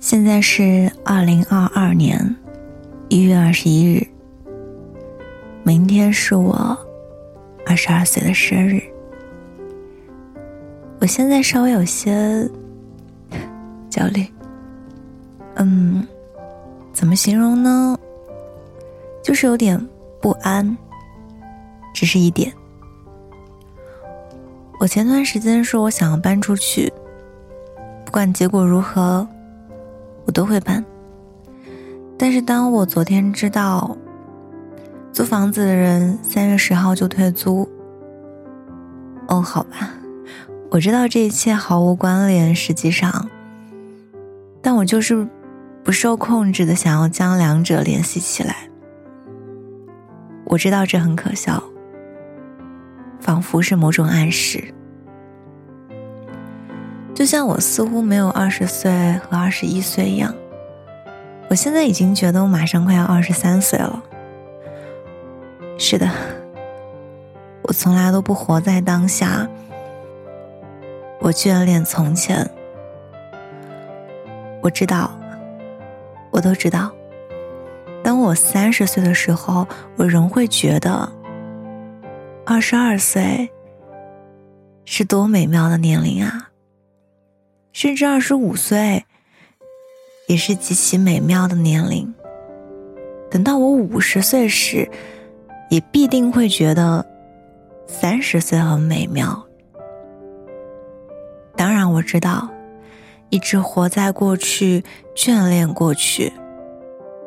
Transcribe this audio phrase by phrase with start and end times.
[0.00, 2.18] 现在是二零二二年
[3.10, 4.02] 一月二十一日，
[5.62, 6.74] 明天是我
[7.66, 8.82] 二十二岁的生日。
[11.00, 12.50] 我现在稍微有些
[13.90, 14.26] 焦虑，
[15.56, 16.08] 嗯，
[16.94, 17.94] 怎么形容呢？
[19.22, 19.78] 就是有点
[20.22, 20.74] 不安，
[21.92, 22.50] 只是一点。
[24.80, 26.90] 我前段时间说我想要搬出去，
[28.06, 29.28] 不管结果如何。
[30.26, 30.84] 我都会搬，
[32.16, 33.96] 但是当我昨天知道
[35.12, 37.68] 租房子的人三月十号就退租，
[39.26, 39.90] 哦，好吧，
[40.70, 43.28] 我知道这一切毫无关联，实际上，
[44.62, 45.26] 但我就是
[45.82, 48.68] 不受控制的想要将两者联系起来。
[50.44, 51.62] 我知道这很可笑，
[53.20, 54.74] 仿佛是某种暗示。
[57.20, 60.34] 就像我似乎没有二十岁和二十一岁一样，
[61.50, 64.02] 我现在已经觉得我马上快要二十三岁了。
[65.78, 66.08] 是的，
[67.60, 69.46] 我从来都不活在当下，
[71.20, 72.50] 我眷恋从前。
[74.62, 75.10] 我知道，
[76.30, 76.90] 我都知道，
[78.02, 81.06] 当我三十岁的时候，我仍会觉得
[82.46, 83.50] 二十二岁
[84.86, 86.46] 是多美妙的年龄啊！
[87.72, 89.04] 甚至二十五岁，
[90.26, 92.12] 也是极其美妙的年龄。
[93.30, 94.90] 等到我五十岁时，
[95.70, 97.06] 也必定会觉得
[97.86, 99.46] 三十岁很美妙。
[101.56, 102.48] 当然，我知道，
[103.28, 104.82] 一直活在过去，
[105.14, 106.32] 眷恋过去，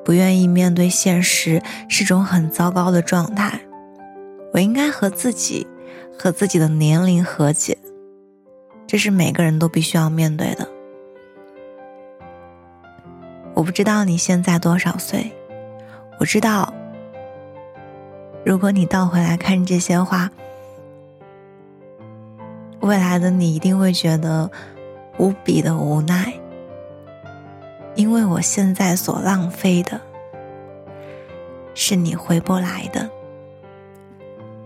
[0.03, 3.61] 不愿意面对现实，是种很糟糕的状态。
[4.53, 5.65] 我应该和自己，
[6.19, 7.77] 和自己的年龄和解。
[8.93, 10.69] 这是每个人都必须要面对的。
[13.55, 15.31] 我不知道你现在多少岁，
[16.19, 16.71] 我知道，
[18.45, 20.29] 如果你倒回来看这些话，
[22.81, 24.51] 未来的你一定会觉得
[25.17, 26.31] 无比的无奈，
[27.95, 29.99] 因为我现在所浪费的，
[31.73, 33.09] 是你回不来的，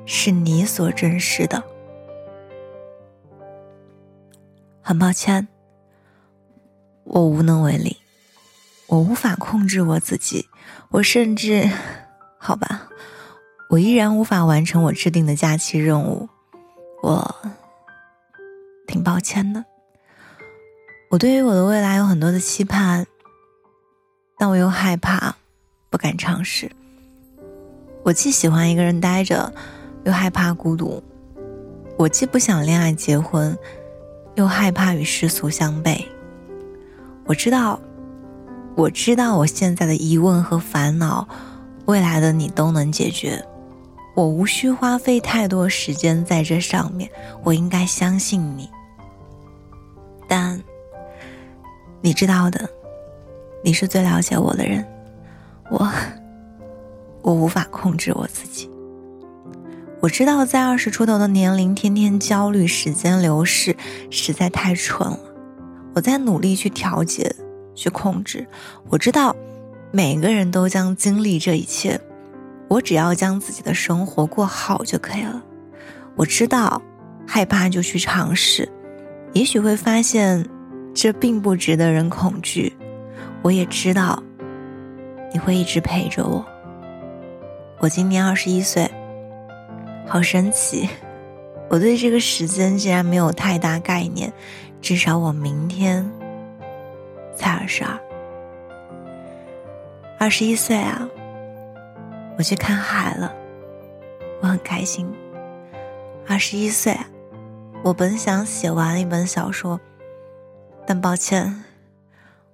[0.05, 1.63] 是你所珍视的。
[4.87, 5.49] 很抱歉，
[7.03, 7.97] 我无能为力，
[8.87, 10.47] 我无法控制我自己，
[10.91, 11.69] 我甚至，
[12.37, 12.87] 好吧，
[13.69, 16.29] 我依然无法完成我制定的假期任务，
[17.03, 17.35] 我
[18.87, 19.65] 挺抱歉的。
[21.09, 23.05] 我对于我的未来有很多的期盼，
[24.37, 25.35] 但我又害怕，
[25.89, 26.71] 不敢尝试。
[28.03, 29.53] 我既喜欢一个人待着，
[30.05, 31.03] 又害怕孤独。
[31.97, 33.57] 我既不想恋爱结婚。
[34.37, 36.05] 又害怕与世俗相悖。
[37.25, 37.79] 我知道，
[38.75, 41.27] 我知道，我现在的疑问和烦恼，
[41.85, 43.43] 未来的你都能解决。
[44.13, 47.09] 我无需花费太多时间在这上面。
[47.43, 48.69] 我应该相信你。
[50.27, 50.61] 但
[51.99, 52.69] 你知道的，
[53.63, 54.85] 你是最了解我的人。
[55.71, 55.91] 我，
[57.23, 58.69] 我无法控制我自己。
[59.99, 63.75] 我知道，在二十出头的年龄，天天焦虑时间流逝，
[64.11, 65.19] 实在太蠢了。
[65.95, 67.35] 我在努力去调节，
[67.73, 68.45] 去控制。
[68.89, 69.35] 我知道，
[69.91, 71.99] 每个人都将经历这一切，
[72.67, 75.41] 我只要将自己的生活过好就可以了。
[76.15, 76.79] 我知道，
[77.25, 78.69] 害怕就去尝试，
[79.33, 80.47] 也许会发现，
[80.93, 82.71] 这并不值得人恐惧。
[83.41, 84.21] 我也知道，
[85.33, 86.45] 你会一直陪着我。
[87.79, 88.87] 我今年二十一岁。
[90.09, 90.89] 好神奇，
[91.69, 94.31] 我对这个时间竟然没有太大概念。
[94.79, 96.09] 至少我明天
[97.35, 97.99] 才二十二，
[100.17, 101.09] 二十一岁啊！
[102.37, 103.35] 我去看海了，
[104.41, 105.11] 我很开心。
[106.27, 106.95] 二十一岁，
[107.83, 109.79] 我本想写完一本小说，
[110.85, 111.63] 但抱歉，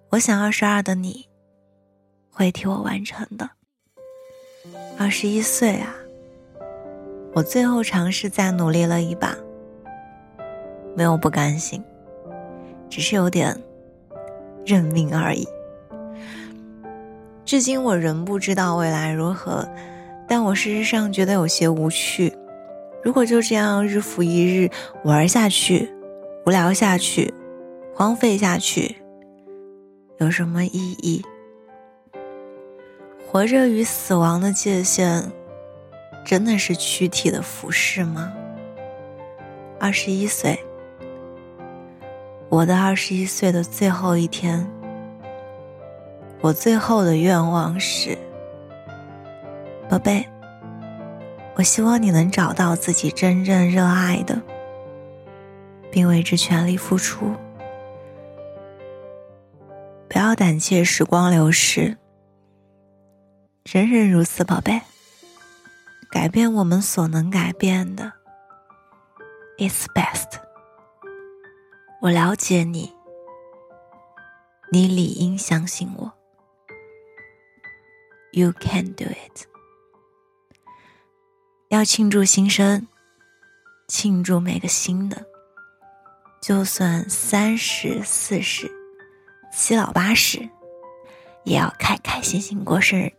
[0.09, 1.27] 我想二十二的你
[2.31, 3.51] 会替我完成的。
[4.97, 5.93] 二十一岁啊！
[7.33, 9.35] 我最后尝试再努力了一把，
[10.95, 11.83] 没有不甘心，
[12.89, 13.59] 只是有点
[14.65, 15.47] 认命而已。
[17.43, 19.67] 至今我仍不知道未来如何，
[20.27, 22.31] 但我事实上觉得有些无趣。
[23.03, 24.69] 如果就这样日复一日
[25.03, 25.91] 玩下去，
[26.45, 27.33] 无聊下去，
[27.93, 28.95] 荒废下去，
[30.19, 31.21] 有什么意义？
[33.27, 35.31] 活着与死亡的界限。
[36.23, 38.33] 真的是躯体的服饰吗？
[39.79, 40.57] 二十一岁，
[42.47, 44.65] 我的二十一岁的最后一天，
[46.39, 48.17] 我最后的愿望是，
[49.89, 50.25] 宝贝，
[51.55, 54.41] 我希望你能找到自己真正热爱的，
[55.91, 57.33] 并为之全力付出。
[60.07, 61.97] 不要胆怯时光流逝，
[63.65, 64.79] 人人如此，宝贝。
[66.13, 68.13] 改变我们所能改变的
[69.57, 70.39] ，it's best。
[72.01, 72.93] 我了解你，
[74.71, 76.13] 你理应相信我。
[78.31, 79.47] You can do it。
[81.69, 82.87] 要庆祝新生，
[83.87, 85.25] 庆祝每个新的，
[86.39, 88.71] 就算三十四十、
[89.51, 90.47] 七老八十，
[91.43, 93.11] 也要开开心心过生日，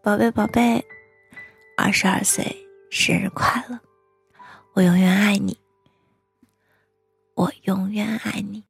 [0.00, 0.86] 宝贝宝贝。
[1.82, 3.80] 二十二岁生日快乐！
[4.74, 5.58] 我永远爱你，
[7.34, 8.62] 我永远爱你。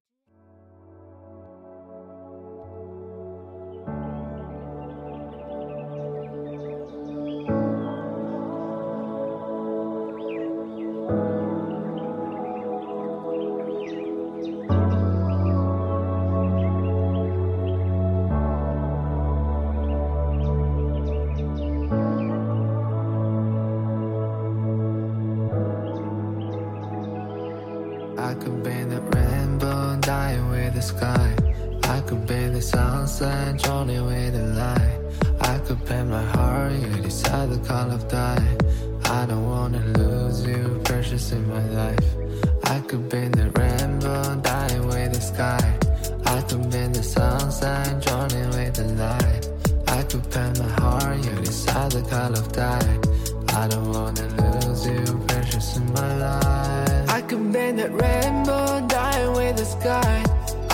[28.41, 31.37] Could be the rainbow dying with the sky.
[31.85, 34.99] I could be the sunset joining with the light.
[35.41, 38.57] I could paint my heart, you decide the color of dye.
[39.05, 42.09] I don't wanna lose you, precious in my life.
[42.65, 45.67] I could be the rainbow dying with the sky.
[46.25, 49.43] I could be the sunset joining with the light.
[49.89, 52.99] I could paint my heart, you decide the color of dye.
[53.61, 55.50] I don't wanna lose you, precious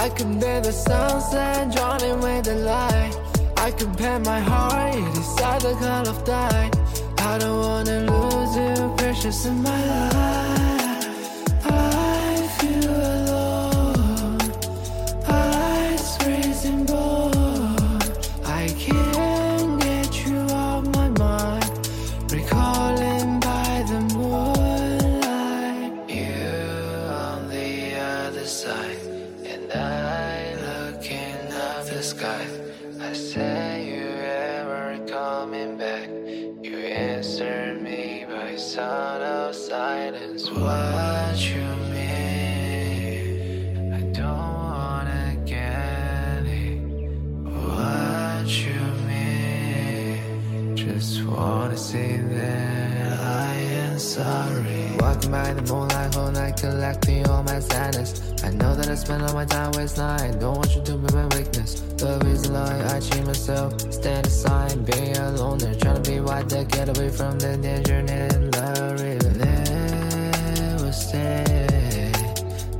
[0.07, 3.13] I can be the sunset drowning with the light.
[3.57, 6.71] I can paint my heart, you decide the color of dye.
[7.19, 10.66] I don't wanna lose you, precious in my life.
[29.71, 32.47] And I looking up the sky.
[33.01, 36.09] I say you ever coming back.
[36.63, 40.51] You answer me by sound of silence.
[40.51, 41.65] What you
[41.95, 43.93] mean?
[43.95, 46.79] I don't wanna get it.
[47.45, 50.77] What you mean?
[50.77, 53.06] Just wanna say that
[53.97, 54.91] I am sorry.
[55.01, 58.21] Walking by the moonlight, whole night collecting all my sadness.
[58.45, 60.39] I know that I spend all my time waste night.
[60.39, 61.81] Don't want you to be my weakness.
[61.81, 63.81] Is a lie, I cheat myself.
[63.91, 65.57] Stand aside, be alone.
[65.57, 69.01] They're trying to be white to get away from the danger and love.
[69.01, 72.13] Really never stay.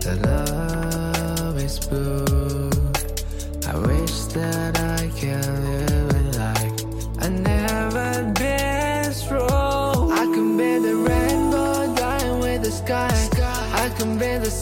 [0.05, 2.69] The love is blue.
[3.67, 5.76] I wish that I can live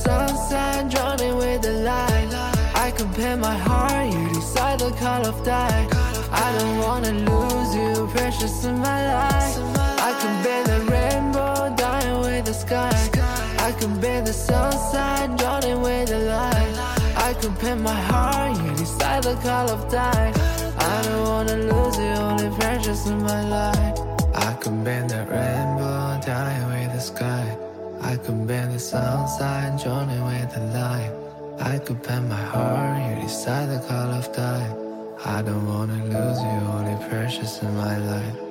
[0.03, 2.31] sunset drowning with the light.
[2.75, 5.87] I paint my heart, you decide the color of dye.
[6.45, 9.57] I don't wanna lose you, precious in my life.
[10.09, 12.97] I can be the rainbow dying with the sky.
[13.59, 16.75] I can be the sunset drowning with the light.
[17.17, 20.33] I paint my heart, you decide the color of dye.
[20.93, 23.99] I don't wanna lose you, only precious in my life.
[24.35, 27.64] I bend the rainbow, dying with the sky.
[28.05, 31.11] I could bend the sunshine, joining with the light.
[31.59, 34.77] I could paint my heart, you decide the color of dye.
[35.25, 38.44] I don't wanna lose you, only precious in my life.